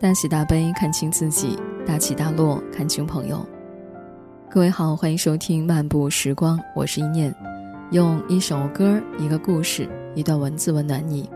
[0.00, 3.46] 大喜大悲看清自己，大起大落看清朋友。
[4.50, 7.34] 各位好，欢迎收听漫步时光，我是一念，
[7.90, 11.28] 用一首歌、一个故事、一段文字温暖你。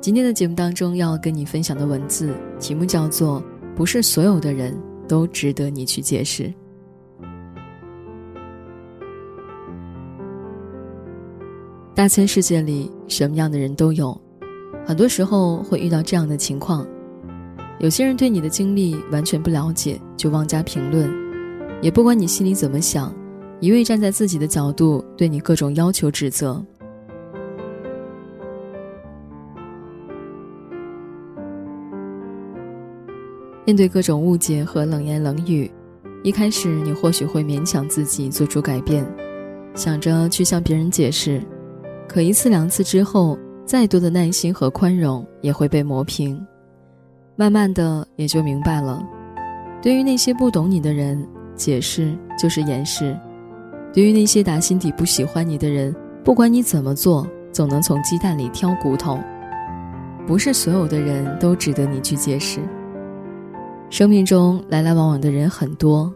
[0.00, 3.40] 今天的节目当中要跟你分享的文字题目叫做
[3.76, 4.76] “不是所有的人
[5.06, 6.52] 都值得你去解释”。
[11.94, 14.20] 大千世界里，什么样的人都有。
[14.84, 16.84] 很多时候会遇到这样的情况：
[17.78, 21.12] 有些人对你的经历完全不了解，就妄加评论，
[21.82, 23.14] 也不管你心里怎么想，
[23.60, 26.64] 一味站在自己的角度对你各种要求指责。
[33.66, 35.70] 面对各种误解和冷言冷语，
[36.22, 39.06] 一开始你或许会勉强自己做出改变，
[39.74, 41.42] 想着去向别人解释，
[42.08, 43.38] 可一次两次之后。
[43.66, 46.40] 再多的耐心和宽容也会被磨平，
[47.36, 49.00] 慢慢的也就明白了。
[49.82, 53.14] 对于那些不懂你的人，解释就是掩饰；
[53.92, 59.18] 对于那些打心底不喜欢你的人，不管你怎么做，总能从鸡蛋里挑骨头。
[60.26, 62.60] 不是所有的人都值得你去解释。
[63.90, 66.12] 生命中来来往往的人很多，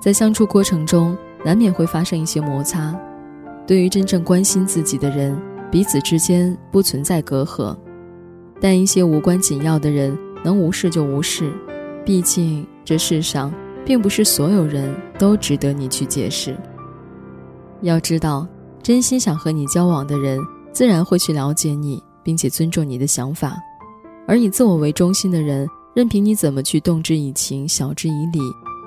[0.00, 2.94] 在相处过程中难免会发生一些摩擦。
[3.66, 5.36] 对于真正关心自己的人。
[5.70, 7.76] 彼此之间不存在隔阂，
[8.60, 11.52] 但一些无关紧要的人能无视就无视。
[12.04, 13.52] 毕竟这世上
[13.84, 16.56] 并不是所有人都值得你去解释。
[17.82, 18.46] 要知道，
[18.82, 20.40] 真心想和你交往的人，
[20.72, 23.52] 自然会去了解你，并且尊重你的想法；
[24.26, 28.38] 而以自我为中心的人，任凭你怎么去动之以情、晓之以理，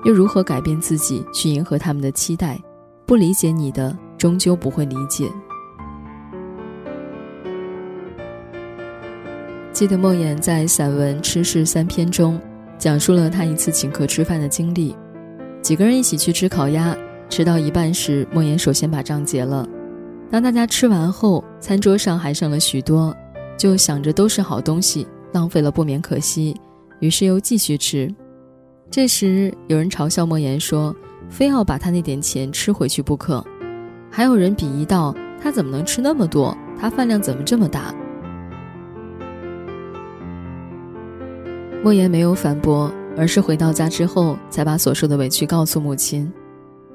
[0.04, 2.60] 又如何改变自己去迎合他们的期待？
[3.06, 5.30] 不理解你的，终究不会理解。
[9.74, 12.40] 记得莫言在散文《吃事三篇》中，
[12.78, 14.94] 讲述了他一次请客吃饭的经历。
[15.60, 16.96] 几个人一起去吃烤鸭，
[17.28, 19.68] 吃到一半时，莫言首先把账结了。
[20.30, 23.12] 当大家吃完后，餐桌上还剩了许多，
[23.58, 26.56] 就想着都是好东西，浪费了不免可惜，
[27.00, 28.08] 于是又继续吃。
[28.92, 30.94] 这时有人嘲笑莫言说
[31.28, 33.44] ：“非要把他那点钱吃回去不可。”
[34.08, 35.12] 还有人鄙夷道
[35.42, 36.56] ：“他怎么能吃那么多？
[36.78, 37.92] 他饭量怎么这么大？”
[41.84, 46.32] 莫言没有反驳，而是回到家之后才把所受的委屈告诉母亲。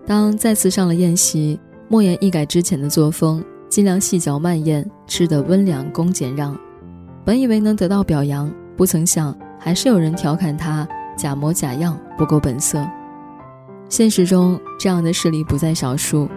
[0.04, 6.58] 当再次上了宴席，莫言一改之前的作风，尽量细嚼慢咽，吃得温良恭俭让。
[7.24, 12.84] 本以为能得到表扬，不曾想还是有人调侃他假模假样，不够本色。
[13.90, 16.28] 现实中这样的事例不在少数，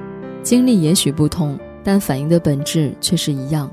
[0.42, 3.70] 经历也许不同，但反映的本质却是一样。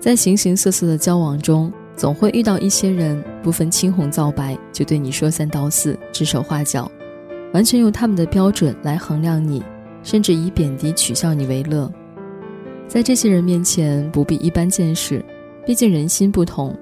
[0.00, 1.72] 在形形色色的交往中。
[2.00, 6.90] 总会遇到一些人，不分青红皂白就对你说三道四、指手画脚，
[7.52, 9.62] 完全用他们的标准来衡量你，
[10.02, 11.92] 甚至以贬低、取笑你为乐。
[12.88, 15.22] 在这些人面前，不必一般见识，
[15.66, 16.74] 毕竟人心不同。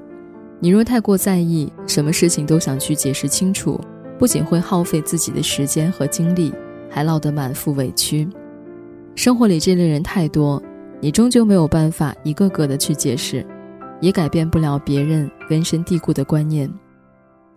[0.60, 3.80] 你若太过在意，什么事情都想去解释清楚，
[4.20, 6.54] 不仅会耗费自己的时间和精力，
[6.88, 8.28] 还落得满腹委屈。
[9.16, 10.62] 生活里这类人太多，
[11.00, 13.44] 你终究没有办法一个个的去解释。
[14.00, 16.72] 也改变不了别人根深蒂固的观念。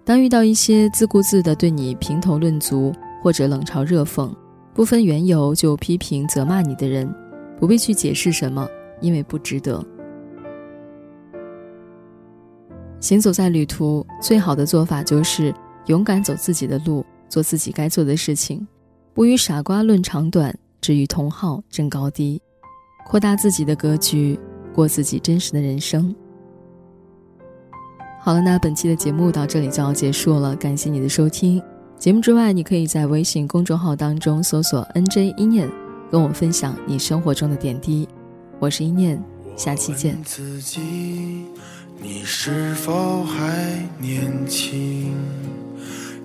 [0.03, 2.91] 当遇到一些自顾自的对你评头论足，
[3.21, 4.33] 或者冷嘲热讽、
[4.73, 7.13] 不分缘由就批评责骂你的人，
[7.59, 8.67] 不必去解释什么，
[8.99, 9.83] 因为不值得。
[12.99, 15.53] 行走在旅途，最好的做法就是
[15.85, 18.67] 勇敢走自己的路，做自己该做的事情，
[19.13, 22.41] 不与傻瓜论长短，只与同好争高低，
[23.05, 24.39] 扩大自己的格局，
[24.73, 26.13] 过自己真实的人生。
[28.23, 31.59] 好了，那本期的节目到这里就要结束了，感谢你的收听。
[31.97, 35.67] 节目之外，你可以在微信公众号当中搜索 “nj 一念”，
[36.11, 38.07] 跟我分享你生活中的点滴。
[38.59, 39.19] 我是一念，
[39.55, 40.15] 下期见。
[40.23, 40.79] 自己，
[41.99, 45.15] 你是否还年轻？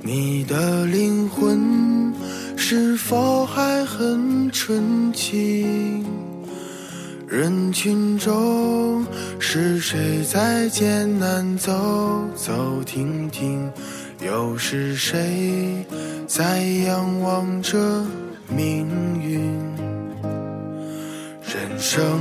[0.02, 2.12] 你的灵魂
[2.56, 6.04] 是否还很纯净？
[7.28, 9.04] 人群中，
[9.40, 11.72] 是谁在艰难走
[12.36, 13.68] 走停停？
[14.24, 15.84] 又是谁
[16.28, 17.76] 在仰望着
[18.48, 18.86] 命
[19.20, 19.40] 运？
[21.42, 22.20] 人生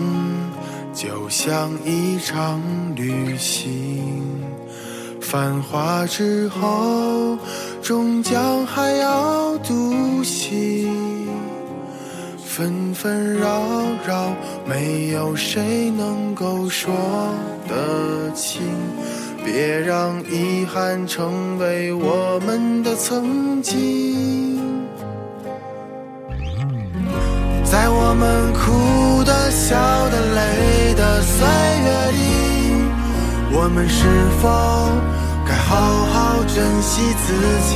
[0.92, 2.60] 就像一场
[2.96, 4.44] 旅行，
[5.22, 7.38] 繁华之后，
[7.80, 11.15] 终将还要独行。
[12.58, 13.62] 纷纷扰
[14.08, 14.34] 扰，
[14.66, 16.94] 没有谁能够说
[17.68, 18.62] 得清。
[19.44, 24.58] 别让遗憾成为我们的曾经。
[27.66, 29.76] 在我们哭的、笑
[30.08, 31.46] 的、累的岁
[31.84, 32.24] 月里，
[33.52, 34.08] 我们是
[34.40, 34.48] 否
[35.46, 35.76] 该好
[36.06, 37.34] 好珍惜自
[37.68, 37.76] 己？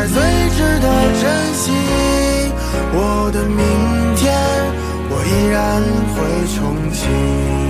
[0.00, 0.16] 才最
[0.56, 0.88] 值得
[1.20, 1.72] 珍惜。
[2.94, 3.58] 我的明
[4.16, 4.32] 天，
[5.10, 5.82] 我依然
[6.14, 6.18] 会
[6.56, 6.58] 重
[6.90, 7.69] 启。